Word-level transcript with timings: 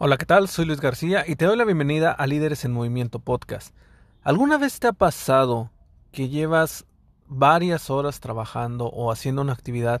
Hola, 0.00 0.16
¿qué 0.16 0.26
tal? 0.26 0.46
Soy 0.46 0.64
Luis 0.64 0.80
García 0.80 1.24
y 1.26 1.34
te 1.34 1.44
doy 1.44 1.56
la 1.56 1.64
bienvenida 1.64 2.12
a 2.12 2.28
Líderes 2.28 2.64
en 2.64 2.72
Movimiento 2.72 3.18
Podcast. 3.18 3.74
¿Alguna 4.22 4.56
vez 4.56 4.78
te 4.78 4.86
ha 4.86 4.92
pasado 4.92 5.72
que 6.12 6.28
llevas 6.28 6.86
varias 7.26 7.90
horas 7.90 8.20
trabajando 8.20 8.86
o 8.86 9.10
haciendo 9.10 9.42
una 9.42 9.54
actividad 9.54 10.00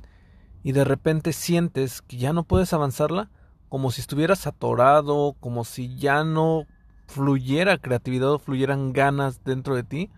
y 0.62 0.70
de 0.70 0.84
repente 0.84 1.32
sientes 1.32 2.00
que 2.00 2.16
ya 2.16 2.32
no 2.32 2.44
puedes 2.44 2.72
avanzarla? 2.72 3.28
Como 3.68 3.90
si 3.90 4.00
estuvieras 4.00 4.46
atorado, 4.46 5.34
como 5.40 5.64
si 5.64 5.96
ya 5.96 6.22
no 6.22 6.66
fluyera 7.08 7.78
creatividad 7.78 8.30
o 8.30 8.38
fluyeran 8.38 8.92
ganas 8.92 9.42
dentro 9.42 9.74
de 9.74 9.82
ti. 9.82 10.12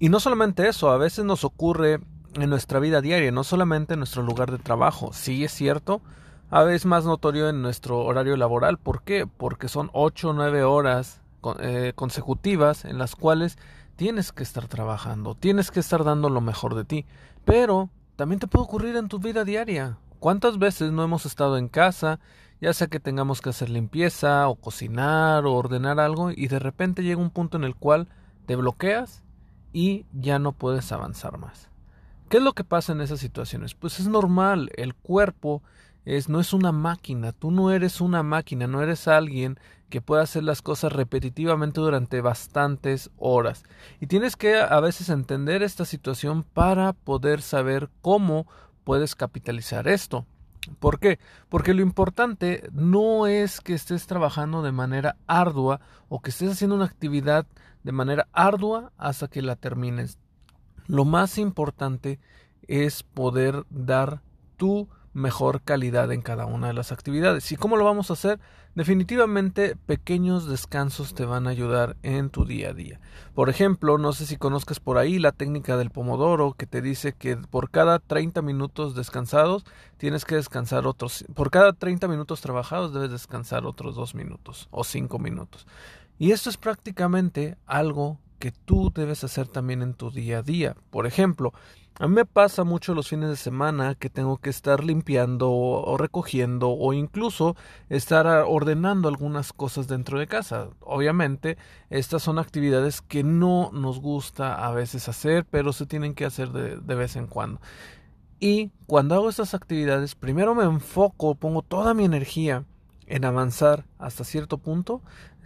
Y 0.00 0.08
no 0.08 0.18
solamente 0.18 0.66
eso, 0.66 0.90
a 0.90 0.96
veces 0.96 1.24
nos 1.24 1.44
ocurre 1.44 2.00
en 2.34 2.50
nuestra 2.50 2.80
vida 2.80 3.00
diaria, 3.00 3.30
no 3.30 3.44
solamente 3.44 3.94
en 3.94 4.00
nuestro 4.00 4.24
lugar 4.24 4.50
de 4.50 4.58
trabajo. 4.58 5.12
Sí 5.12 5.44
es 5.44 5.52
cierto, 5.52 6.02
a 6.52 6.64
veces 6.64 6.84
más 6.84 7.06
notorio 7.06 7.48
en 7.48 7.62
nuestro 7.62 8.00
horario 8.00 8.36
laboral. 8.36 8.76
¿Por 8.76 9.02
qué? 9.02 9.26
Porque 9.26 9.68
son 9.68 9.88
8 9.94 10.28
o 10.28 10.32
9 10.34 10.64
horas 10.64 11.22
eh, 11.60 11.94
consecutivas 11.94 12.84
en 12.84 12.98
las 12.98 13.16
cuales 13.16 13.56
tienes 13.96 14.32
que 14.32 14.42
estar 14.42 14.68
trabajando, 14.68 15.34
tienes 15.34 15.70
que 15.70 15.80
estar 15.80 16.04
dando 16.04 16.28
lo 16.28 16.42
mejor 16.42 16.74
de 16.74 16.84
ti. 16.84 17.06
Pero 17.46 17.88
también 18.16 18.38
te 18.38 18.48
puede 18.48 18.64
ocurrir 18.64 18.96
en 18.96 19.08
tu 19.08 19.18
vida 19.18 19.46
diaria. 19.46 19.96
¿Cuántas 20.20 20.58
veces 20.58 20.92
no 20.92 21.02
hemos 21.02 21.24
estado 21.24 21.56
en 21.56 21.68
casa, 21.68 22.20
ya 22.60 22.74
sea 22.74 22.86
que 22.86 23.00
tengamos 23.00 23.40
que 23.40 23.48
hacer 23.48 23.70
limpieza 23.70 24.46
o 24.46 24.56
cocinar 24.56 25.46
o 25.46 25.54
ordenar 25.54 26.00
algo 26.00 26.32
y 26.32 26.48
de 26.48 26.58
repente 26.58 27.02
llega 27.02 27.22
un 27.22 27.30
punto 27.30 27.56
en 27.56 27.64
el 27.64 27.76
cual 27.76 28.08
te 28.44 28.56
bloqueas 28.56 29.24
y 29.72 30.04
ya 30.12 30.38
no 30.38 30.52
puedes 30.52 30.92
avanzar 30.92 31.38
más? 31.38 31.70
¿Qué 32.28 32.36
es 32.36 32.42
lo 32.42 32.52
que 32.52 32.62
pasa 32.62 32.92
en 32.92 33.00
esas 33.00 33.20
situaciones? 33.20 33.74
Pues 33.74 34.00
es 34.00 34.06
normal, 34.06 34.70
el 34.76 34.94
cuerpo 34.94 35.62
es, 36.04 36.28
no 36.28 36.40
es 36.40 36.52
una 36.52 36.72
máquina, 36.72 37.32
tú 37.32 37.50
no 37.50 37.70
eres 37.70 38.00
una 38.00 38.22
máquina, 38.22 38.66
no 38.66 38.82
eres 38.82 39.08
alguien 39.08 39.58
que 39.88 40.00
pueda 40.00 40.22
hacer 40.22 40.42
las 40.42 40.62
cosas 40.62 40.92
repetitivamente 40.92 41.80
durante 41.80 42.20
bastantes 42.20 43.10
horas. 43.18 43.64
Y 44.00 44.06
tienes 44.06 44.36
que 44.36 44.56
a 44.56 44.80
veces 44.80 45.10
entender 45.10 45.62
esta 45.62 45.84
situación 45.84 46.44
para 46.44 46.94
poder 46.94 47.42
saber 47.42 47.90
cómo 48.00 48.46
puedes 48.84 49.14
capitalizar 49.14 49.86
esto. 49.88 50.26
¿Por 50.78 50.98
qué? 50.98 51.18
Porque 51.48 51.74
lo 51.74 51.82
importante 51.82 52.68
no 52.72 53.26
es 53.26 53.60
que 53.60 53.74
estés 53.74 54.06
trabajando 54.06 54.62
de 54.62 54.72
manera 54.72 55.16
ardua 55.26 55.80
o 56.08 56.20
que 56.20 56.30
estés 56.30 56.52
haciendo 56.52 56.76
una 56.76 56.84
actividad 56.84 57.46
de 57.82 57.92
manera 57.92 58.28
ardua 58.32 58.92
hasta 58.96 59.28
que 59.28 59.42
la 59.42 59.56
termines. 59.56 60.18
Lo 60.86 61.04
más 61.04 61.36
importante 61.38 62.20
es 62.66 63.02
poder 63.02 63.64
dar 63.70 64.22
tu 64.56 64.88
mejor 65.12 65.62
calidad 65.62 66.10
en 66.12 66.22
cada 66.22 66.46
una 66.46 66.68
de 66.68 66.72
las 66.72 66.92
actividades. 66.92 67.50
¿Y 67.52 67.56
cómo 67.56 67.76
lo 67.76 67.84
vamos 67.84 68.10
a 68.10 68.14
hacer? 68.14 68.40
Definitivamente 68.74 69.76
pequeños 69.76 70.48
descansos 70.48 71.14
te 71.14 71.26
van 71.26 71.46
a 71.46 71.50
ayudar 71.50 71.96
en 72.02 72.30
tu 72.30 72.46
día 72.46 72.70
a 72.70 72.72
día. 72.72 73.00
Por 73.34 73.50
ejemplo, 73.50 73.98
no 73.98 74.14
sé 74.14 74.24
si 74.24 74.38
conozcas 74.38 74.80
por 74.80 74.96
ahí 74.96 75.18
la 75.18 75.32
técnica 75.32 75.76
del 75.76 75.90
pomodoro 75.90 76.54
que 76.54 76.66
te 76.66 76.80
dice 76.80 77.12
que 77.12 77.36
por 77.36 77.70
cada 77.70 77.98
30 77.98 78.40
minutos 78.40 78.94
descansados 78.94 79.64
tienes 79.98 80.24
que 80.24 80.36
descansar 80.36 80.86
otros, 80.86 81.24
por 81.34 81.50
cada 81.50 81.74
30 81.74 82.08
minutos 82.08 82.40
trabajados 82.40 82.94
debes 82.94 83.10
descansar 83.10 83.66
otros 83.66 83.94
2 83.94 84.14
minutos 84.14 84.68
o 84.70 84.84
5 84.84 85.18
minutos. 85.18 85.66
Y 86.18 86.30
esto 86.30 86.48
es 86.48 86.56
prácticamente 86.56 87.58
algo 87.66 88.18
que 88.42 88.50
tú 88.50 88.90
debes 88.92 89.22
hacer 89.22 89.46
también 89.46 89.82
en 89.82 89.94
tu 89.94 90.10
día 90.10 90.38
a 90.38 90.42
día. 90.42 90.74
Por 90.90 91.06
ejemplo, 91.06 91.52
a 92.00 92.08
mí 92.08 92.14
me 92.16 92.24
pasa 92.24 92.64
mucho 92.64 92.92
los 92.92 93.08
fines 93.08 93.28
de 93.28 93.36
semana 93.36 93.94
que 93.94 94.10
tengo 94.10 94.38
que 94.38 94.50
estar 94.50 94.82
limpiando 94.82 95.52
o 95.52 95.96
recogiendo 95.96 96.70
o 96.70 96.92
incluso 96.92 97.54
estar 97.88 98.26
ordenando 98.26 99.06
algunas 99.06 99.52
cosas 99.52 99.86
dentro 99.86 100.18
de 100.18 100.26
casa. 100.26 100.70
Obviamente, 100.80 101.56
estas 101.88 102.24
son 102.24 102.40
actividades 102.40 103.00
que 103.00 103.22
no 103.22 103.70
nos 103.72 104.00
gusta 104.00 104.66
a 104.66 104.72
veces 104.72 105.08
hacer, 105.08 105.46
pero 105.48 105.72
se 105.72 105.86
tienen 105.86 106.12
que 106.12 106.24
hacer 106.24 106.48
de, 106.48 106.94
vez 106.96 107.14
en 107.14 107.28
cuando. 107.28 107.60
Y 108.40 108.72
cuando 108.88 109.14
hago 109.14 109.28
estas 109.28 109.54
actividades, 109.54 110.16
primero 110.16 110.56
me 110.56 110.64
enfoco, 110.64 111.36
pongo 111.36 111.62
toda 111.62 111.94
mi 111.94 112.04
energía 112.04 112.64
en 113.06 113.24
avanzar 113.24 113.84
hasta 114.00 114.24
cierto 114.24 114.58
punto, 114.58 115.00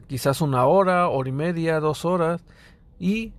quizás 0.07 0.41
una 0.41 0.65
hora, 0.65 1.09
hora 1.09 1.29
y 1.29 1.33
media, 1.33 1.79
dos 1.79 2.07
horas, 2.07 2.43
y 2.99 3.33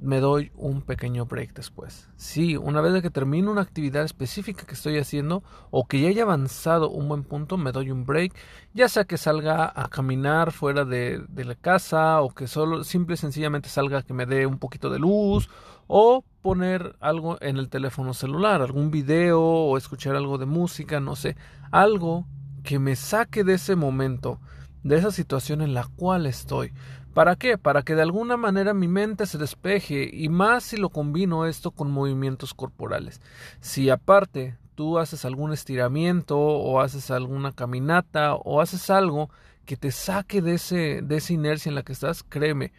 me 0.00 0.20
doy 0.20 0.50
un 0.56 0.82
pequeño 0.82 1.26
break 1.26 1.54
después. 1.54 2.08
Sí, 2.16 2.56
una 2.56 2.80
vez 2.80 3.00
que 3.02 3.10
termino 3.10 3.50
una 3.50 3.62
actividad 3.62 4.04
específica 4.04 4.66
que 4.66 4.74
estoy 4.74 4.98
haciendo 4.98 5.42
o 5.70 5.86
que 5.86 6.00
ya 6.00 6.08
haya 6.08 6.22
avanzado 6.22 6.90
un 6.90 7.08
buen 7.08 7.24
punto, 7.24 7.56
me 7.56 7.72
doy 7.72 7.90
un 7.90 8.04
break, 8.04 8.34
ya 8.72 8.88
sea 8.88 9.04
que 9.04 9.16
salga 9.16 9.72
a 9.74 9.88
caminar 9.88 10.52
fuera 10.52 10.84
de, 10.84 11.24
la 11.34 11.54
casa 11.54 12.20
o 12.22 12.34
que 12.34 12.46
solo 12.46 12.84
simple 12.84 13.14
y 13.14 13.18
sencillamente 13.18 13.68
salga 13.68 14.02
que 14.02 14.14
me 14.14 14.26
dé 14.26 14.46
un 14.46 14.58
poquito 14.58 14.90
de 14.90 14.98
luz 14.98 15.48
o 15.86 16.24
poner 16.42 16.96
algo 17.00 17.38
en 17.40 17.56
el 17.56 17.68
teléfono 17.68 18.14
celular, 18.14 18.62
algún 18.62 18.90
video 18.90 19.40
o 19.40 19.76
escuchar 19.76 20.16
algo 20.16 20.38
de 20.38 20.46
música, 20.46 21.00
no 21.00 21.16
sé, 21.16 21.36
algo 21.70 22.26
que 22.62 22.78
me 22.78 22.96
saque 22.96 23.44
de 23.44 23.54
ese 23.54 23.76
momento, 23.76 24.40
de 24.82 24.96
esa 24.96 25.10
situación 25.10 25.60
en 25.60 25.74
la 25.74 25.86
cual 25.96 26.26
estoy. 26.26 26.72
¿Para 27.14 27.36
qué? 27.36 27.58
Para 27.58 27.82
que 27.82 27.94
de 27.94 28.02
alguna 28.02 28.36
manera 28.36 28.74
mi 28.74 28.88
mente 28.88 29.26
se 29.26 29.38
despeje 29.38 30.10
y 30.12 30.28
más 30.28 30.64
si 30.64 30.76
lo 30.76 30.88
combino 30.88 31.46
esto 31.46 31.70
con 31.70 31.92
movimientos 31.92 32.54
corporales. 32.54 33.20
Si 33.60 33.88
aparte 33.88 34.56
tú 34.74 34.98
haces 34.98 35.24
algún 35.24 35.52
estiramiento 35.52 36.36
o 36.36 36.80
haces 36.80 37.12
alguna 37.12 37.52
caminata 37.52 38.34
o 38.34 38.60
haces 38.60 38.90
algo 38.90 39.30
que 39.64 39.76
te 39.76 39.92
saque 39.92 40.42
de, 40.42 40.54
ese, 40.54 41.02
de 41.02 41.16
esa 41.16 41.32
inercia 41.32 41.68
en 41.68 41.76
la 41.76 41.84
que 41.84 41.92
estás, 41.92 42.24
créeme, 42.24 42.72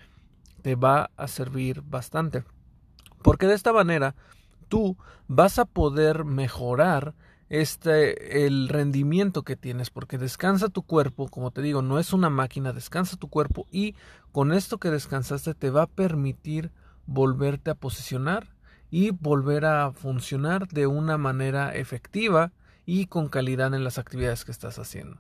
te 0.62 0.76
va 0.76 1.12
a 1.16 1.30
servir 1.30 1.82
bastante. 1.82 2.44
Porque 3.22 3.48
de 3.48 3.54
esta 3.54 3.72
manera 3.72 4.16
tú 4.68 4.98
vas 5.30 5.60
a 5.60 5.66
poder 5.66 6.26
mejorar 6.26 7.16
este 7.50 8.46
el 8.46 8.70
rendimiento 8.70 9.44
que 9.44 9.56
tienes 9.56 9.92
porque 9.92 10.18
descansa 10.18 10.70
tu 10.70 10.82
cuerpo 10.82 11.28
como 11.28 11.52
te 11.52 11.62
digo 11.62 11.82
no 11.82 12.00
es 12.00 12.12
una 12.12 12.30
máquina 12.30 12.74
descansa 12.74 13.18
tu 13.18 13.30
cuerpo 13.30 13.68
y 13.72 13.96
con 14.32 14.52
esto 14.52 14.80
que 14.80 14.90
descansaste 14.90 15.54
te 15.54 15.70
va 15.70 15.84
a 15.84 15.88
permitir 15.88 16.72
volverte 17.06 17.70
a 17.70 17.76
posicionar 17.76 18.56
y 18.90 19.12
volver 19.12 19.66
a 19.66 19.92
funcionar 19.92 20.68
de 20.70 20.88
una 20.88 21.18
manera 21.18 21.76
efectiva 21.76 22.52
y 22.86 23.08
con 23.08 23.30
calidad 23.30 23.74
en 23.74 23.84
las 23.84 23.98
actividades 23.98 24.46
que 24.46 24.52
estás 24.52 24.78
haciendo. 24.78 25.20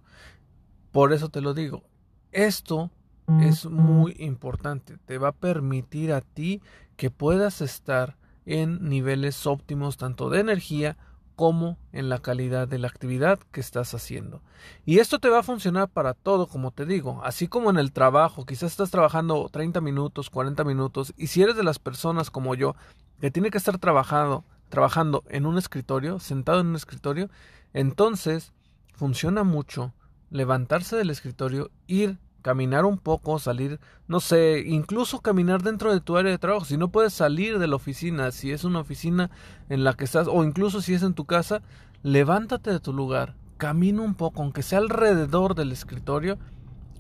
Por 0.92 1.14
eso 1.14 1.30
te 1.30 1.42
lo 1.42 1.54
digo 1.54 1.84
esto 2.32 2.92
es 3.40 3.66
muy 3.66 4.16
importante 4.20 4.98
te 5.06 5.18
va 5.18 5.30
a 5.30 5.36
permitir 5.36 6.12
a 6.12 6.22
ti 6.22 6.62
que 6.96 7.10
puedas 7.10 7.62
estar 7.62 8.18
en 8.46 8.88
niveles 8.88 9.48
óptimos 9.48 9.98
tanto 9.98 10.30
de 10.30 10.40
energía 10.40 10.98
como 11.36 11.78
en 11.92 12.10
la 12.10 12.20
calidad 12.20 12.68
de 12.68 12.80
la 12.80 12.88
actividad 12.88 13.40
que 13.52 13.60
estás 13.60 13.94
haciendo. 13.94 14.42
Y 14.86 15.00
esto 15.00 15.20
te 15.20 15.30
va 15.30 15.40
a 15.40 15.44
funcionar 15.44 15.90
para 15.90 16.14
todo, 16.14 16.48
como 16.48 16.72
te 16.72 16.86
digo, 16.86 17.22
así 17.24 17.48
como 17.48 17.70
en 17.70 17.78
el 17.78 17.92
trabajo, 17.92 18.46
quizás 18.46 18.72
estás 18.72 18.92
trabajando 18.92 19.50
30 19.52 19.82
minutos, 19.82 20.30
40 20.30 20.64
minutos, 20.64 21.14
y 21.18 21.28
si 21.28 21.42
eres 21.42 21.56
de 21.56 21.64
las 21.64 21.80
personas 21.80 22.32
como 22.32 22.56
yo, 22.56 22.76
que 23.20 23.32
tiene 23.32 23.52
que 23.52 23.58
estar 23.58 23.78
trabajando, 23.78 24.46
trabajando 24.70 25.24
en 25.30 25.46
un 25.46 25.58
escritorio, 25.58 26.20
sentado 26.20 26.62
en 26.62 26.68
un 26.68 26.76
escritorio, 26.76 27.30
entonces 27.74 28.54
funciona 28.94 29.44
mucho 29.44 29.94
levantarse 30.30 30.96
del 30.96 31.10
escritorio, 31.10 31.72
ir 31.88 32.18
caminar 32.46 32.86
un 32.86 33.00
poco, 33.00 33.40
salir, 33.40 33.80
no 34.08 34.20
sé, 34.20 34.62
incluso 34.68 35.20
caminar 35.20 35.64
dentro 35.64 35.92
de 35.92 36.00
tu 36.00 36.16
área 36.16 36.30
de 36.30 36.38
trabajo. 36.38 36.64
Si 36.64 36.78
no 36.78 36.90
puedes 36.90 37.12
salir 37.12 37.58
de 37.58 37.66
la 37.66 37.76
oficina, 37.76 38.30
si 38.30 38.52
es 38.52 38.64
una 38.64 38.82
oficina 38.82 39.32
en 39.68 39.84
la 39.84 39.96
que 39.96 40.04
estás, 40.04 40.28
o 40.28 40.44
incluso 40.44 40.80
si 40.80 40.94
es 40.94 41.02
en 41.02 41.16
tu 41.16 41.26
casa, 41.26 41.64
levántate 42.04 42.70
de 42.70 42.80
tu 42.80 42.94
lugar, 42.94 43.34
camina 43.58 44.04
un 44.04 44.14
poco, 44.14 44.44
aunque 44.44 44.62
sea 44.62 44.78
alrededor 44.78 45.56
del 45.56 45.72
escritorio, 45.72 46.38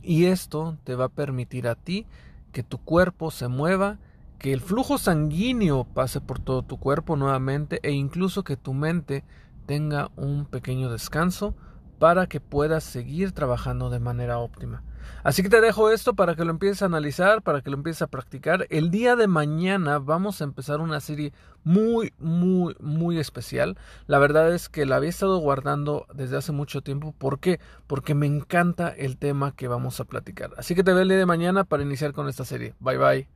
y 0.02 0.26
esto 0.26 0.80
te 0.84 0.96
va 0.96 1.06
a 1.06 1.10
permitir 1.10 1.68
a 1.68 1.76
ti 1.76 2.08
que 2.52 2.64
tu 2.64 2.80
cuerpo 2.80 3.30
se 3.30 3.48
mueva 3.48 4.00
que 4.40 4.52
el 4.52 4.62
flujo 4.62 4.98
sanguíneo 4.98 5.84
pase 5.84 6.22
por 6.22 6.40
todo 6.40 6.64
tu 6.64 6.78
cuerpo 6.78 7.18
nuevamente 7.18 7.80
e 7.84 7.92
incluso 7.92 8.44
que 8.44 8.58
tu 8.58 8.74
mente 8.74 9.24
tenga 9.68 10.10
un 10.16 10.46
pequeño 10.48 10.90
descanso 10.90 11.54
para 12.00 12.28
que 12.28 12.40
puedas 12.40 12.84
seguir 12.84 13.32
trabajando 13.32 13.90
de 13.90 14.00
manera 14.00 14.40
óptima. 14.40 14.84
Así 15.24 15.42
que 15.42 15.50
te 15.50 15.62
dejo 15.62 15.90
esto 15.90 16.14
para 16.14 16.36
que 16.36 16.46
lo 16.46 16.52
empieces 16.52 16.82
a 16.82 16.86
analizar, 16.86 17.42
para 17.42 17.62
que 17.62 17.70
lo 17.70 17.78
empieces 17.78 18.04
a 18.04 18.08
practicar. 18.08 18.68
El 18.70 18.92
día 18.92 19.16
de 19.16 19.28
mañana 19.28 20.00
vamos 20.00 20.42
a 20.42 20.44
empezar 20.44 20.82
una 20.82 21.00
serie 21.00 21.34
muy, 21.64 22.14
muy, 22.20 22.76
muy 22.80 23.18
especial. 23.18 23.78
La 24.08 24.20
verdad 24.20 24.54
es 24.54 24.70
que 24.70 24.86
la 24.86 24.98
había 24.98 25.10
estado 25.10 25.38
guardando 25.40 26.06
desde 26.14 26.38
hace 26.38 26.52
mucho 26.52 26.82
tiempo. 26.82 27.14
¿Por 27.18 27.40
qué? 27.40 27.60
Porque 27.88 28.14
me 28.14 28.28
encanta 28.28 28.90
el 28.90 29.18
tema 29.18 29.56
que 29.56 29.68
vamos 29.68 30.00
a 30.00 30.06
platicar. 30.06 30.52
Así 30.58 30.76
que 30.76 30.84
te 30.84 30.94
veo 30.94 31.02
el 31.02 31.10
día 31.10 31.18
de 31.18 31.26
mañana 31.26 31.64
para 31.64 31.84
iniciar 31.84 32.14
con 32.14 32.30
esta 32.30 32.46
serie. 32.46 32.76
Bye 32.80 32.98
bye. 32.98 33.35